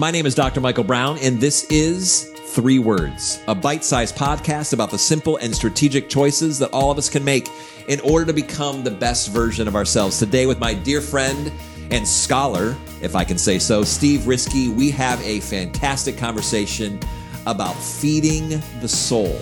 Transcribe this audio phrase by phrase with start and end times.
[0.00, 0.60] My name is Dr.
[0.60, 5.52] Michael Brown, and this is Three Words, a bite sized podcast about the simple and
[5.52, 7.48] strategic choices that all of us can make
[7.88, 10.16] in order to become the best version of ourselves.
[10.20, 11.50] Today, with my dear friend
[11.90, 17.00] and scholar, if I can say so, Steve Risky, we have a fantastic conversation
[17.44, 19.40] about feeding the soul.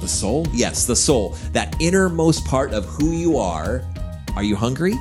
[0.00, 0.46] The soul?
[0.52, 1.36] Yes, the soul.
[1.50, 3.82] That innermost part of who you are.
[4.36, 4.94] Are you hungry?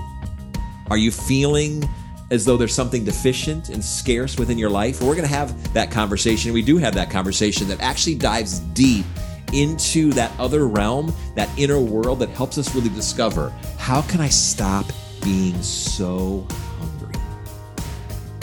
[0.90, 1.88] Are you feeling
[2.30, 5.02] as though there's something deficient and scarce within your life?
[5.02, 6.54] We're going to have that conversation.
[6.54, 9.06] We do have that conversation that actually dives deep
[9.54, 14.30] into that other realm, that inner world that helps us really discover how can I
[14.30, 14.86] stop
[15.24, 16.46] being so
[16.80, 17.16] hungry?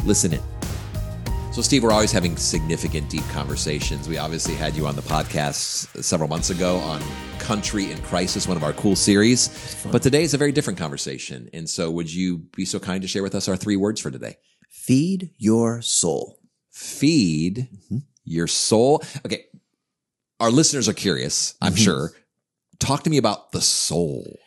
[0.04, 0.53] Listen in.
[1.54, 4.08] So, Steve, we're always having significant, deep conversations.
[4.08, 7.00] We obviously had you on the podcast several months ago on
[7.38, 9.76] Country in Crisis, one of our cool series.
[9.92, 11.48] But today is a very different conversation.
[11.52, 14.10] And so, would you be so kind to share with us our three words for
[14.10, 14.34] today?
[14.68, 16.40] Feed your soul.
[16.72, 17.98] Feed mm-hmm.
[18.24, 19.04] your soul.
[19.24, 19.44] Okay.
[20.40, 21.84] Our listeners are curious, I'm mm-hmm.
[21.84, 22.12] sure.
[22.80, 24.40] Talk to me about the soul.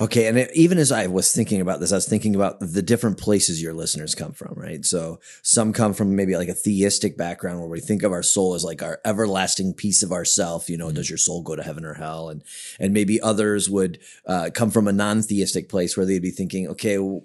[0.00, 0.28] Okay.
[0.28, 3.18] And it, even as I was thinking about this, I was thinking about the different
[3.18, 4.82] places your listeners come from, right?
[4.84, 8.54] So some come from maybe like a theistic background where we think of our soul
[8.54, 10.70] as like our everlasting piece of ourself.
[10.70, 10.94] You know, mm-hmm.
[10.94, 12.30] does your soul go to heaven or hell?
[12.30, 12.42] And,
[12.78, 16.66] and maybe others would uh, come from a non theistic place where they'd be thinking,
[16.68, 17.22] okay, well,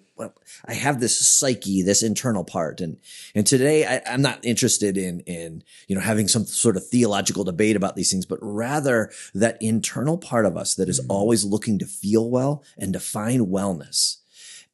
[0.66, 2.82] I have this psyche, this internal part.
[2.82, 2.98] And,
[3.34, 7.44] and today I, am not interested in, in, you know, having some sort of theological
[7.44, 11.12] debate about these things, but rather that internal part of us that is mm-hmm.
[11.12, 14.18] always looking to feel well and to find wellness.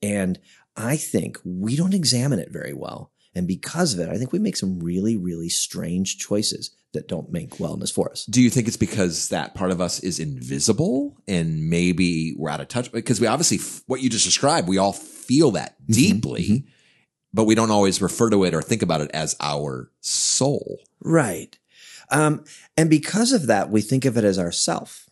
[0.01, 0.39] And
[0.75, 3.11] I think we don't examine it very well.
[3.33, 7.31] And because of it, I think we make some really, really strange choices that don't
[7.31, 8.25] make wellness for us.
[8.25, 12.61] Do you think it's because that part of us is invisible and maybe we're out
[12.61, 12.91] of touch?
[12.91, 16.67] Because we obviously, what you just described, we all feel that mm-hmm, deeply, mm-hmm.
[17.33, 20.81] but we don't always refer to it or think about it as our soul.
[20.99, 21.57] Right.
[22.09, 22.43] Um,
[22.75, 25.09] and because of that, we think of it as ourself.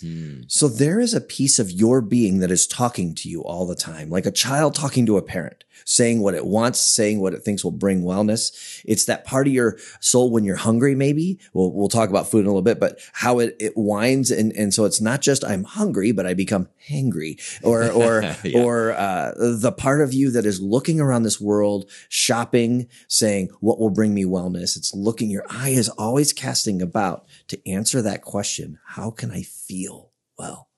[0.00, 0.42] Hmm.
[0.46, 3.74] So there is a piece of your being that is talking to you all the
[3.74, 7.42] time, like a child talking to a parent, saying what it wants, saying what it
[7.42, 8.82] thinks will bring wellness.
[8.84, 11.38] It's that part of your soul when you're hungry, maybe.
[11.52, 14.30] We'll, we'll talk about food in a little bit, but how it, it winds.
[14.30, 18.60] And, and so it's not just I'm hungry, but I become hangry or, or, yeah.
[18.60, 23.78] or, uh, the part of you that is looking around this world, shopping, saying what
[23.78, 24.76] will bring me wellness.
[24.76, 28.78] It's looking, your eye is always casting about to answer that question.
[28.84, 30.68] How can I feel well?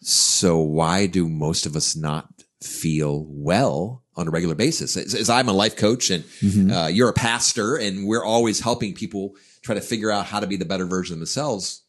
[0.00, 4.96] So why do most of us not feel well on a regular basis?
[4.96, 6.70] As, as I'm a life coach and mm-hmm.
[6.70, 10.46] uh, you're a pastor and we're always helping people try to figure out how to
[10.46, 11.84] be the better version of themselves.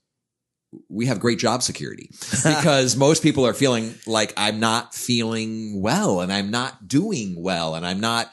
[0.87, 2.11] We have great job security
[2.43, 7.73] because most people are feeling like I'm not feeling well and I'm not doing well
[7.73, 8.31] and I'm not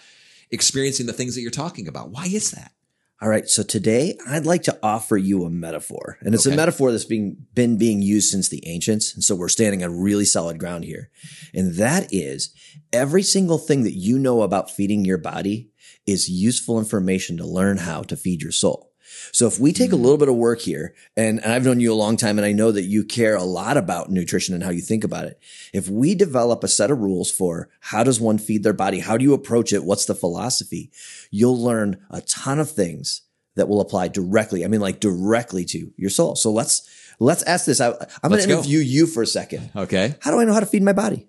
[0.51, 2.11] experiencing the things that you're talking about.
[2.11, 2.73] Why is that?
[3.23, 3.49] All right.
[3.49, 6.55] So today I'd like to offer you a metaphor and it's okay.
[6.55, 9.15] a metaphor that's being, been being used since the ancients.
[9.15, 11.11] And so we're standing on really solid ground here.
[11.55, 12.53] And that is
[12.93, 15.71] every single thing that you know about feeding your body
[16.07, 18.86] is useful information to learn how to feed your soul.
[19.33, 20.03] So if we take a hmm.
[20.03, 22.73] little bit of work here, and I've known you a long time and I know
[22.73, 25.41] that you care a lot about nutrition and how you think about it.
[25.73, 29.01] If we develop a set of rules for how does one feed their body?
[29.01, 29.85] How do you approach it?
[29.85, 30.91] What's the philosophy?
[31.31, 33.23] You'll learn a ton of things
[33.57, 34.65] that will apply directly.
[34.65, 36.37] I mean, like directly to your soul.
[36.37, 36.89] So let's,
[37.19, 37.81] let's ask this.
[37.81, 37.89] I,
[38.23, 39.71] am going to interview you for a second.
[39.75, 40.15] Okay.
[40.21, 41.27] How do I know how to feed my body?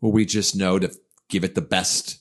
[0.00, 0.94] Well, we just know to
[1.28, 2.18] give it the best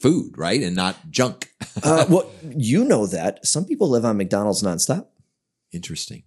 [0.00, 0.62] food, right?
[0.62, 1.50] And not junk.
[1.82, 5.06] uh, well, you know that some people live on McDonald's nonstop.
[5.72, 6.24] Interesting.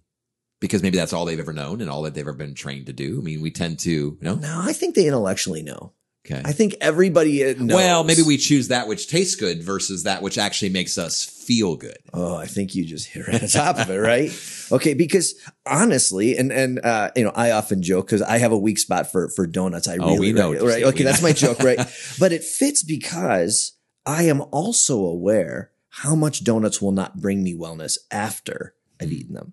[0.60, 2.92] Because maybe that's all they've ever known and all that they've ever been trained to
[2.92, 3.18] do.
[3.18, 4.36] I mean, we tend to, you know.
[4.36, 5.92] No, I think they intellectually know.
[6.24, 6.40] Okay.
[6.44, 7.74] I think everybody knows.
[7.74, 11.74] Well, maybe we choose that which tastes good versus that which actually makes us feel
[11.74, 11.98] good.
[12.14, 14.30] Oh, I think you just hit right on top of it, right?
[14.72, 15.34] Okay, because
[15.66, 19.12] honestly, and and uh, you know, I often joke because I have a weak spot
[19.12, 19.86] for for donuts.
[19.86, 20.62] I oh, really know, right?
[20.62, 20.84] right?
[20.84, 21.76] Okay, that's my joke, right?
[22.18, 27.54] but it fits because I am also aware how much donuts will not bring me
[27.54, 29.14] wellness after I've hmm.
[29.14, 29.52] eaten them.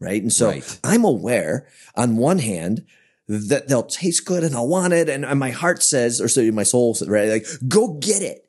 [0.00, 0.22] Right.
[0.22, 0.80] And so right.
[0.82, 2.86] I'm aware on one hand
[3.30, 5.08] that they'll taste good and I'll want it.
[5.08, 7.28] And, and my heart says, or so my soul says, right?
[7.28, 8.48] Like, go get it.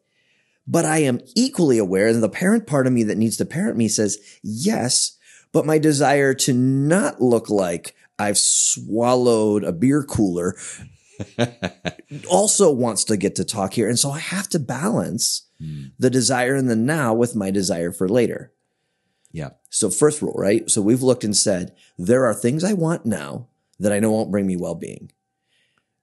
[0.66, 3.78] But I am equally aware that the parent part of me that needs to parent
[3.78, 5.18] me says, yes,
[5.52, 10.56] but my desire to not look like I've swallowed a beer cooler
[12.30, 13.88] also wants to get to talk here.
[13.88, 15.92] And so I have to balance mm.
[16.00, 18.52] the desire in the now with my desire for later.
[19.32, 19.52] Yeah.
[19.70, 20.68] So first rule, right?
[20.72, 23.48] So we've looked and said, there are things I want now
[23.82, 25.12] that I know won't bring me well being.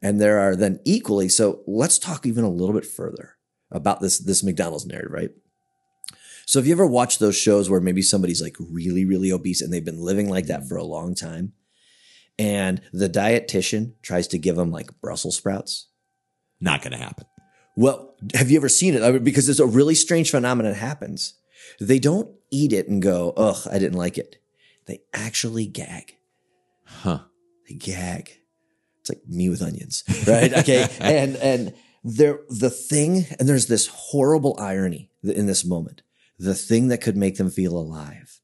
[0.00, 3.36] And there are then equally, so let's talk even a little bit further.
[3.70, 5.30] about this this McDonald's narrative, right?
[6.46, 9.72] So have you ever watched those shows where maybe somebody's like really, really obese and
[9.72, 10.68] they've been living like that mm-hmm.
[10.68, 11.52] for a long time?
[12.38, 15.88] And the dietitian tries to give them like Brussels sprouts.
[16.60, 17.26] Not going to happen.
[17.76, 19.02] Well, have you ever seen it?
[19.02, 21.34] I mean, because it's a really strange phenomenon that happens.
[21.80, 24.38] They don't eat it and go, ugh, I didn't like it.
[24.86, 26.16] They actually gag.
[26.84, 27.20] Huh.
[27.68, 28.32] They gag.
[29.00, 30.52] It's like me with onions, right?
[30.52, 30.86] Okay.
[31.00, 36.02] and, and there, the thing, and there's this horrible irony in this moment.
[36.38, 38.40] The thing that could make them feel alive,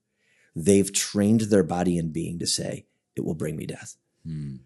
[0.55, 2.87] they've trained their body and being to say,
[3.17, 3.97] it will bring me death.
[4.27, 4.57] Hmm.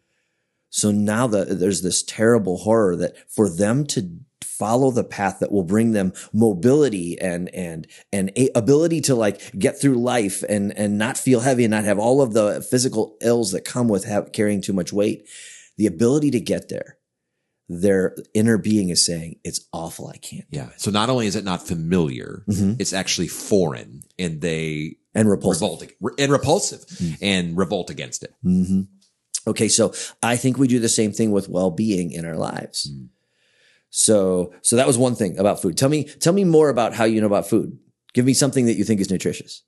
[0.71, 4.21] So now that there's this terrible horror that for them to
[4.59, 9.41] follow the path that will bring them mobility and and and a ability to like
[9.59, 13.17] get through life and and not feel heavy and not have all of the physical
[13.21, 15.29] ills that come with have, carrying too much weight
[15.77, 16.97] the ability to get there
[17.69, 20.71] their inner being is saying it's awful i can't Yeah.
[20.79, 22.77] So not only is it not familiar, Mhm.
[22.81, 25.85] it's actually foreign and they and repulsive revolt
[26.19, 26.85] and repulsive
[27.21, 28.33] and revolt against it.
[28.43, 28.83] hmm
[29.47, 32.91] Okay, so I think we do the same thing with well-being in our lives.
[32.91, 33.09] Mm.
[33.91, 35.77] So, so that was one thing about food.
[35.77, 37.79] Tell me, tell me more about how you know about food.
[38.15, 39.63] Give me something that you think is nutritious.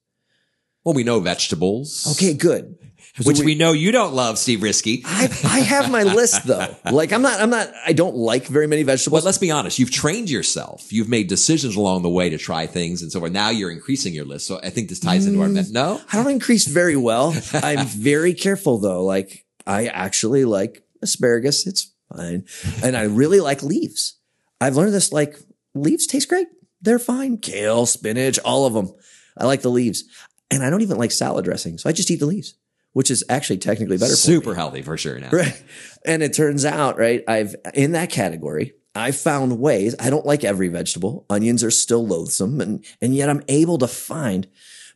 [0.84, 2.06] Well, we know vegetables.
[2.12, 2.78] Okay, good.
[3.24, 5.02] Which So we know you don't love, Steve Risky.
[5.06, 6.74] I, I have my list though.
[6.90, 9.22] Like I'm not, I'm not, I don't like very many vegetables.
[9.22, 10.92] But let's be honest, you've trained yourself.
[10.92, 13.32] You've made decisions along the way to try things and so forth.
[13.32, 14.46] Now you're increasing your list.
[14.46, 15.54] So I think this ties into our mm.
[15.54, 15.70] met.
[15.70, 16.00] No?
[16.12, 17.34] I don't increase very well.
[17.52, 19.04] I'm very careful though.
[19.04, 21.66] Like I actually like asparagus.
[21.66, 22.44] It's fine.
[22.82, 24.16] And I really like leaves.
[24.60, 25.36] I've learned this like
[25.74, 26.48] leaves taste great.
[26.82, 27.38] They're fine.
[27.38, 28.92] Kale, spinach, all of them.
[29.36, 30.04] I like the leaves.
[30.50, 31.78] And I don't even like salad dressing.
[31.78, 32.54] So I just eat the leaves,
[32.92, 34.56] which is actually technically better for Super me.
[34.56, 35.30] healthy for sure now.
[35.30, 35.62] Right.
[36.04, 39.94] And it turns out, right, I've in that category, I found ways.
[40.00, 41.24] I don't like every vegetable.
[41.30, 44.48] Onions are still loathsome and and yet I'm able to find.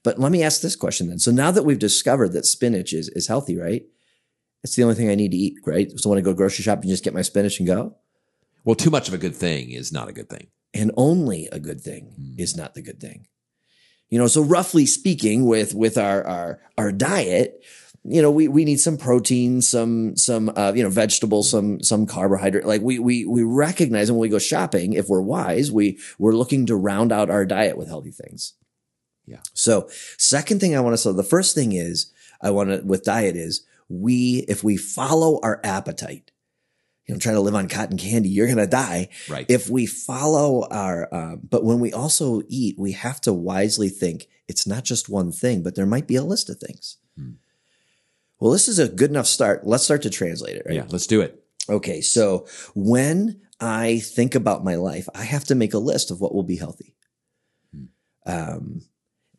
[0.02, 1.18] But let me ask this question then.
[1.18, 3.84] So now that we've discovered that spinach is is healthy, right?
[4.64, 5.92] It's the only thing I need to eat, right?
[6.00, 7.94] So when I go grocery shop and just get my spinach and go.
[8.64, 10.48] Well, too much of a good thing is not a good thing.
[10.72, 13.28] And only a good thing is not the good thing.
[14.08, 17.62] You know, so roughly speaking, with with our our our diet,
[18.04, 22.06] you know, we we need some protein, some some uh, you know vegetables, some some
[22.06, 22.64] carbohydrate.
[22.64, 26.66] Like we we we recognize when we go shopping, if we're wise, we we're looking
[26.66, 28.54] to round out our diet with healthy things.
[29.26, 29.40] Yeah.
[29.52, 33.04] So second thing I want to say, the first thing is I want to with
[33.04, 36.30] diet is we if we follow our appetite,
[37.06, 39.46] you know, try to live on cotton candy, you're gonna die Right.
[39.48, 44.26] if we follow our um, but when we also eat we have to wisely think
[44.48, 47.32] it's not just one thing but there might be a list of things Hmm.
[48.40, 51.06] well this is a good enough start let's start to translate it right yeah, let's
[51.06, 51.44] do it.
[51.68, 56.20] okay so when i think about my life i have to make a list of
[56.20, 56.94] what will be healthy
[57.72, 57.84] Hmm.
[58.26, 58.80] um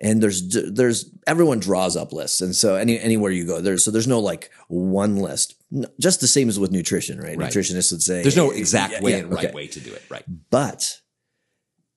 [0.01, 0.41] and there's
[0.73, 4.19] there's everyone draws up lists and so any anywhere you go there's so there's no
[4.19, 5.55] like one list
[5.99, 7.51] just the same as with nutrition right, Right.
[7.51, 9.53] nutritionists would say There's no exact Yeah, way yeah, and right okay.
[9.53, 10.03] way to do it.
[10.09, 10.23] Right.
[10.49, 11.01] but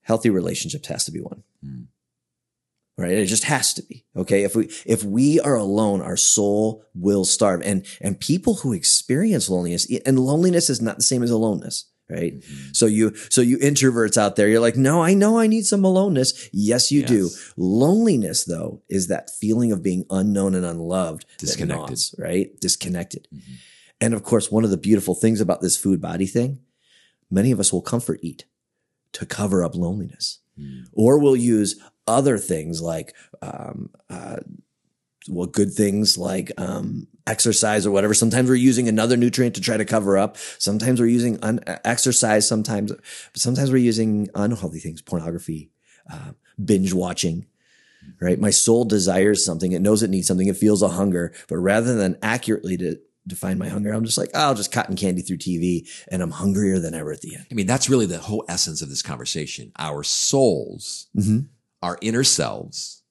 [0.02, 1.82] healthy relationships has to be one Hmm.
[2.96, 6.84] right it just has to be okay if we if we are alone our soul
[6.94, 11.30] will starve and and people who experience loneliness and loneliness is not the same as
[11.30, 12.74] aloneness right Mhm.
[12.76, 15.84] so you so you introverts out there you're like no i know i need some
[15.84, 21.88] aloneness yes you do loneliness though is that feeling of being unknown and unloved Disconnected.
[21.90, 23.40] gnaws, right disconnected Mhm.
[24.00, 26.60] and of course one of the beautiful things about this food body thing
[27.30, 28.44] many of us will comfort eat
[29.12, 30.80] to cover up loneliness Hmm.
[30.92, 34.38] or we'll use other things like um, uh,
[35.28, 38.14] well good things like um, exercise or whatever.
[38.14, 40.36] Sometimes we're using another nutrient to try to cover up.
[40.58, 42.48] Sometimes we're using un- uh, exercise.
[42.48, 42.92] Sometimes
[43.34, 45.70] sometimes we're using unhealthy things pornography
[46.10, 46.32] uh,
[46.62, 47.46] binge watching
[48.20, 48.40] right?
[48.40, 49.72] My soul desires something.
[49.72, 50.46] It knows it needs something.
[50.46, 51.34] It feels a hunger.
[51.46, 54.96] But rather than accurately to define my hunger i'm just like oh, i'll just cotton
[54.96, 57.46] candy through tv and i'm hungrier than ever at the end.
[57.50, 59.70] I mean, that's really the whole essence of this conversation.
[59.78, 61.40] Our souls, mm-hmm.
[61.82, 63.02] our inner selves,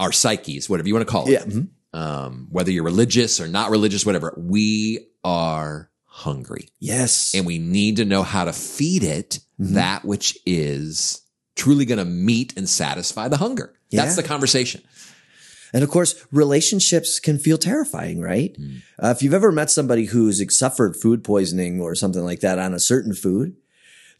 [0.00, 1.32] our psyches, whatever you want to call it.
[1.32, 1.68] yeah mhm.
[1.92, 7.96] Um, whether you're religious or not religious, whatever, we are hungry yes and we need
[7.96, 9.74] to know how to feed it Mhm.
[9.74, 11.20] that which is
[11.56, 13.74] truly going to meet and satisfy the hunger.
[13.92, 14.80] That's the conversation.
[15.72, 18.56] And of course, relationships can feel terrifying, right?
[18.58, 18.82] Mm.
[19.02, 22.74] Uh, if you've ever met somebody who's suffered food poisoning or something like that on
[22.74, 23.54] a certain food,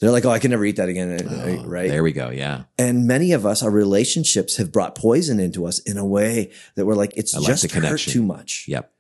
[0.01, 1.89] they're like, "Oh, I can never eat that again," uh, Oh, right?
[1.89, 2.31] There we go.
[2.31, 2.65] Yeah.
[2.79, 6.87] And many of us, our relationships have brought poison into us in a way that
[6.87, 8.65] we're like, it's I just the hurt too much.
[8.67, 8.93] Yep.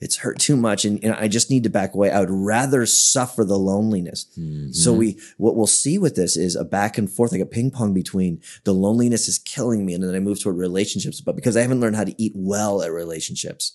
[0.00, 0.84] It's hurt too much.
[0.84, 2.12] And, and I just need to back away.
[2.12, 4.26] I would rather suffer the loneliness.
[4.38, 4.70] Mm-hmm.
[4.70, 7.72] So we, what we'll see with this is a back and forth, like a ping
[7.72, 9.94] pong between the loneliness is killing me.
[9.94, 11.20] And then I move toward relationships.
[11.20, 13.72] But because I haven't learned how to eat well at relationships,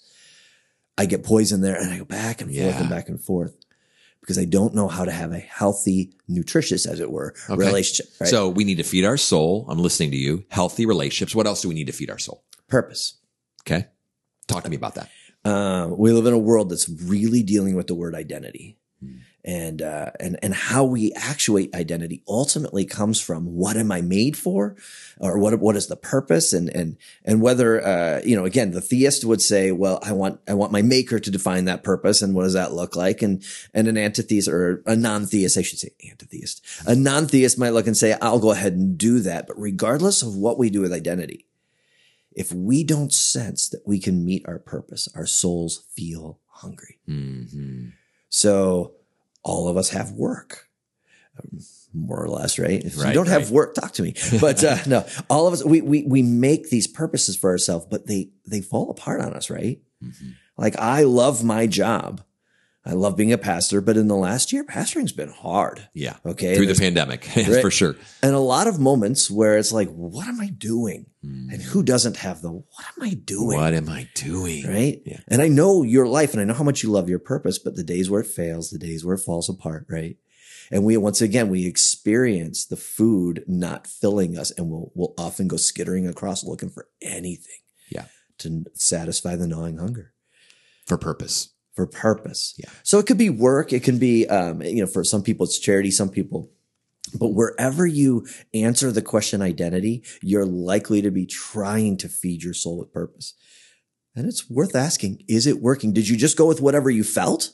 [0.97, 2.79] I get poison there and I go back and forth Yeah.
[2.79, 3.57] and back and forth
[4.23, 7.65] because I don't know how to have a healthy, nutritious, as it were, Okay.
[7.65, 8.07] relationship.
[8.21, 8.29] Right?
[8.29, 9.65] So we need to feed our soul.
[9.69, 10.45] I'm listening to you.
[10.49, 11.35] Healthy relationships.
[11.35, 12.43] What else do we need to feed our soul?
[12.69, 13.19] purpose.
[13.61, 13.85] Okay.
[14.47, 15.09] Talk to me about that.
[15.45, 18.77] Um, we live in a world that's really dealing with the word identity.
[19.45, 24.37] And, uh, and, and how we actuate identity ultimately comes from what am I made
[24.37, 24.77] for?
[25.19, 26.53] Or what, what is the purpose?
[26.53, 26.95] And, and,
[27.25, 30.71] and whether, uh, you know, again, the theist would say, well, I want, I want
[30.71, 32.21] my maker to define that purpose.
[32.21, 33.21] And what does that look like?
[33.21, 33.43] And,
[33.73, 37.97] and an antitheist or a non-theist, I should say antitheist, a non-theist might look and
[37.97, 39.47] say, I'll go ahead and do that.
[39.47, 41.47] But regardless of what we do with identity,
[42.31, 46.99] if we don't sense that we can meet our purpose, our souls feel hungry.
[47.05, 47.89] hmm
[48.33, 48.93] So
[49.43, 50.67] all of us have work,
[51.37, 51.59] um,
[51.93, 52.83] more or less, right?
[52.83, 54.15] If you don't have work, talk to me.
[54.41, 58.07] But uh, no, all of us, we, we, we make these purposes for ourselves, but
[58.07, 59.79] they, they fall apart on us, right?
[60.03, 60.29] Mm-hmm.
[60.57, 62.21] Like I love my job.
[62.85, 65.87] I love being a pastor, but in the last year, pastoring's been hard.
[65.93, 66.17] Yeah.
[66.25, 66.55] Okay.
[66.55, 67.61] Through the pandemic, Right.
[67.61, 67.95] for sure.
[68.21, 71.05] and a lot of moments where it's like, what am I doing?
[71.25, 71.53] Mm.
[71.53, 73.57] And who doesn't have the, what am I doing?
[73.57, 74.67] What am I doing?
[74.67, 75.01] right?
[75.05, 75.19] Yeah.
[75.29, 77.77] And I know your life and I know how much you love your purpose, but
[77.77, 80.17] the days where it fails, the days where it falls apart, right?
[80.69, 85.47] And we, once again, we experience the food not filling us and we'll, we'll often
[85.47, 87.59] go skittering across looking for anything.
[87.89, 88.05] Yeah.
[88.39, 90.11] To satisfy the gnawing hunger
[90.85, 91.52] For purpose.
[91.73, 92.53] For purpose.
[92.57, 92.69] Yeah.
[92.83, 93.73] So it could be work.
[93.73, 96.49] It can be, um, you know, for some people it's charity, some people,
[97.19, 102.53] but wherever you answer the question identity, you're likely to be trying to feed your
[102.53, 103.33] soul with purpose.
[104.15, 105.93] And it's worth asking, is it working?
[105.93, 107.51] Did you just go with whatever you felt?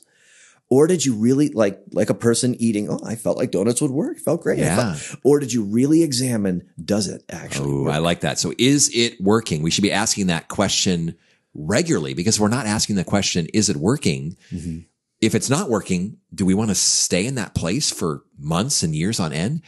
[0.68, 3.90] Or did you really like, like a person eating, oh, I felt like donuts would
[3.90, 4.18] work.
[4.18, 4.58] Felt great.
[4.58, 4.94] Yeah.
[4.94, 7.92] felt- or did you really examine, does it actually Oh, work?
[7.94, 8.38] I like that.
[8.38, 9.62] So is it working?
[9.62, 11.16] We should be asking that question
[11.54, 14.36] regularly because we're not asking the question, is it working?
[14.52, 14.84] Mhm.
[15.20, 18.94] If it's not working, do we want to stay in that place for months and
[18.94, 19.62] years on end?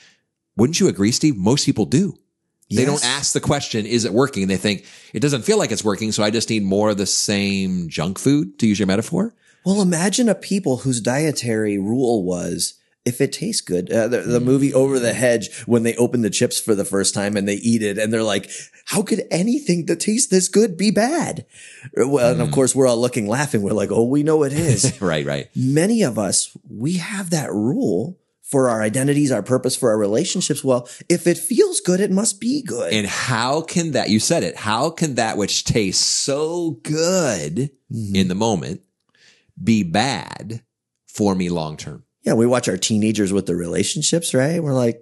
[0.57, 1.37] Wouldn't you agree, Steve?
[1.37, 2.19] Most people do.
[2.71, 4.49] They don't ask the question, is it working?
[4.49, 6.11] They think it doesn't feel like it's working.
[6.11, 9.35] So I just need more of the same junk food to use your metaphor.
[9.65, 13.91] Well, imagine a people whose dietary rule was if it tastes good.
[13.91, 14.45] Uh, the, the Mm.
[14.45, 17.57] movie Over the Hedge, when they open the chips for the first time and they
[17.57, 18.51] eat it, and they're like,
[18.87, 21.45] "How could anything that tastes this good be bad?"
[21.97, 22.53] Well, and of Mm.
[22.53, 23.63] course, we're all looking, laughing.
[23.63, 25.49] We're like, "Oh, we know it is." right, right.
[25.57, 30.63] Many of us, we have that rule for our identities, our purpose, for our relationships.
[30.63, 32.93] Well, if it feels good, it must be good.
[32.93, 38.15] And how can that, you said it, how can that which tastes so good Mhm.
[38.15, 38.83] in the moment
[39.63, 40.63] be bad
[41.07, 42.05] for me long term?
[42.23, 44.63] Yeah, we watch our teenagers with their relationships, right?
[44.63, 45.01] We're like,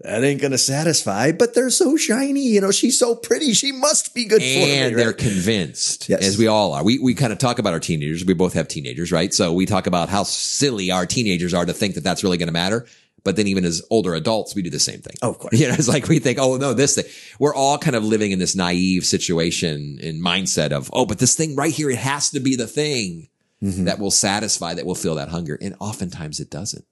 [0.00, 2.48] that ain't to satisfy, but they're so shiny.
[2.48, 3.54] You know, she's so pretty.
[3.54, 4.74] She must be good for me.
[4.78, 5.16] And they're right?
[5.16, 6.22] convinced, Yes.
[6.22, 6.84] as we all are.
[6.84, 8.24] We, we kind of talk about our teenagers.
[8.24, 9.32] We both have teenagers, right?
[9.32, 12.48] So we talk about how silly our teenagers are to think that that's really going
[12.48, 12.86] to matter.
[13.24, 15.16] But then even as older adults, we do the same thing.
[15.22, 15.54] Oh, of course.
[15.58, 17.06] You know, it's like we think, oh no, this thing.
[17.40, 21.34] We're all kind of living in this naive situation and mindset of, oh, but this
[21.34, 23.28] thing right here, it has to be the thing
[23.62, 23.84] Mhm.
[23.86, 25.58] that will satisfy, that will fill that hunger.
[25.60, 26.84] And oftentimes it doesn't.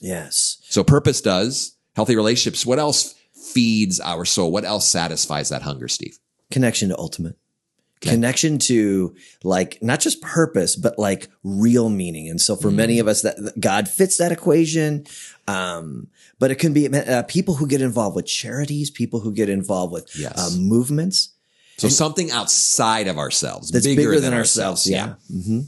[0.00, 0.58] Yes.
[0.68, 2.66] So purpose does, healthy relationships.
[2.66, 4.50] What else feeds our soul?
[4.50, 6.18] What else satisfies that hunger, Steve?
[6.50, 7.36] Connection to ultimate.
[8.02, 8.10] Okay.
[8.10, 12.28] Connection to like not just purpose, but like real meaning.
[12.28, 12.74] And so for Mm.
[12.74, 15.06] many of us that God fits that equation.
[15.46, 16.08] Um,
[16.40, 19.92] but it can be uh, people who get involved with charities, people who get involved
[19.92, 20.32] with Yes.
[20.36, 21.28] uh, movements.
[21.78, 24.86] So something outside of ourselves, that's bigger, than, ourselves.
[24.88, 25.14] Yeah.
[25.30, 25.60] hmm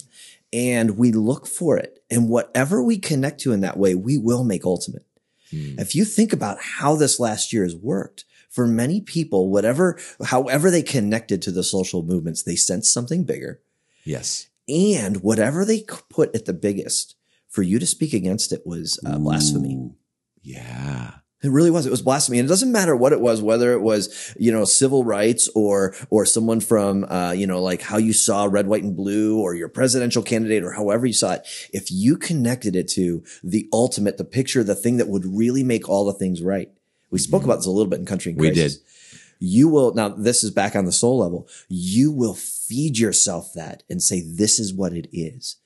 [0.55, 1.99] And we look for it.
[2.11, 5.05] And whatever we connect to in that way, we will make ultimate.
[5.51, 5.79] Hmm.
[5.79, 10.71] If you think about how this last year has worked, for many people, whatever, however
[10.71, 13.61] they connected to the social movements, they sensed something bigger.
[14.05, 14.47] Yes.
[14.69, 17.17] And whatever they put at the biggest,
[17.49, 19.75] for you to speak against it was uh, blasphemy.
[19.75, 19.97] Ooh.
[20.41, 21.15] Yeah.
[21.45, 21.85] It really was.
[21.85, 22.39] It was blasphemy.
[22.39, 25.95] And it doesn't matter what it was, whether it was, you know, civil rights or,
[26.09, 29.55] or someone from, uh, you know, like how you saw red, white and blue or
[29.55, 31.47] your presidential candidate or however you saw it.
[31.71, 35.87] If you connected it to the ultimate, the picture, the thing that would really make
[35.87, 36.71] all the things right.
[37.11, 38.73] We spoke about this a little bit in Country and We did.
[39.39, 41.47] You will, now this is back on the soul level.
[41.69, 45.57] You will feed yourself that and say, this is what it is.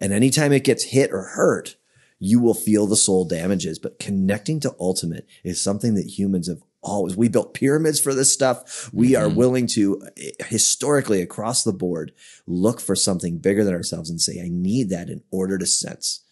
[0.00, 1.76] And anytime it gets hit or hurt,
[2.18, 3.78] you will feel the soul damages.
[3.78, 8.32] But connecting to ultimate is something that humans have always we built pyramids for this
[8.32, 8.90] stuff.
[8.92, 12.12] We are willing to eh, historically across the board
[12.46, 16.24] look for something bigger than ourselves and say, I need that in order to sense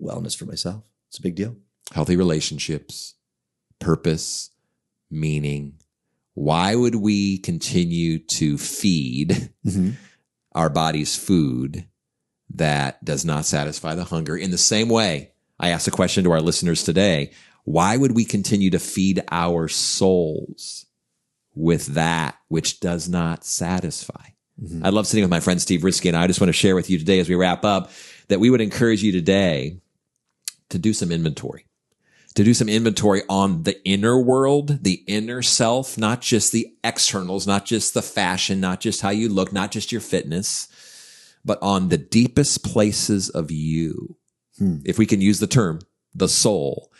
[0.00, 0.84] wellness for myself.
[1.08, 1.56] It's a big deal.
[1.92, 3.14] Healthy relationships,
[3.78, 4.50] purpose,
[5.10, 5.74] meaning.
[6.34, 9.50] Why would we continue to feed
[10.52, 11.86] our body's food
[12.54, 15.32] that does not satisfy the hunger in the same way?
[15.58, 17.32] I asked a question to our listeners today.
[17.64, 20.86] Why would we continue to feed our souls
[21.54, 24.30] with that which does not satisfy?
[24.62, 24.84] Mm-hmm.
[24.84, 26.90] I love sitting with my friend Steve Risky, and I just want to share with
[26.90, 27.90] you today as we wrap up
[28.28, 29.80] that we would encourage you today
[30.68, 31.66] to do some inventory,
[32.34, 37.46] to do some inventory on the inner world, the inner self, not just the externals,
[37.46, 40.68] not just the fashion, not just how you look, not just your fitness,
[41.44, 44.16] but on the deepest places of you.
[44.58, 44.78] Hmm.
[44.84, 45.80] If we can use the term,
[46.14, 46.92] the soul,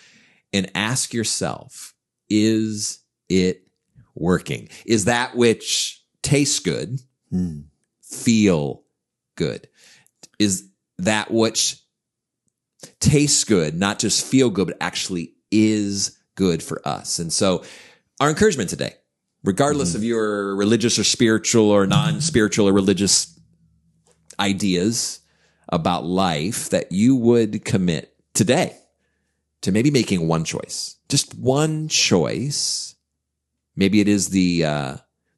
[0.53, 1.95] and ask yourself,
[2.29, 3.67] is it
[4.15, 4.69] working?
[4.87, 7.61] Is that which tastes good, hmm.
[8.03, 8.83] feel
[9.37, 9.69] good?
[10.39, 11.81] Is that which
[13.01, 17.19] tastes good, not just feel good, but actually is good for us?
[17.19, 17.65] And so
[18.21, 18.95] our encouragement today,
[19.43, 19.99] regardless hmm.
[19.99, 23.34] of your religious or spiritual or non-spiritual or religious
[24.39, 25.21] ideas
[25.69, 28.77] about life, that you would commit today
[29.63, 32.95] to maybe making one choice, just one choice.
[33.77, 34.97] Maybe it is the uh,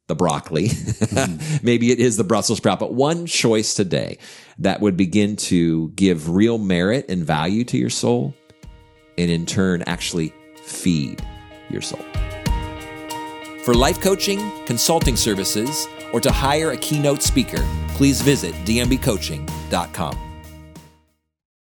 [0.08, 0.70] the broccoli,
[1.62, 4.18] maybe it is the Brussels sprout, but one choice today
[4.58, 8.34] that would begin to give real merit and value to your soul,
[9.16, 10.32] and in turn actually
[10.64, 11.24] feed
[11.70, 12.04] your soul.
[13.64, 20.25] For life coaching, consulting services, or to hire a keynote speaker, please visit dmbcoaching.com.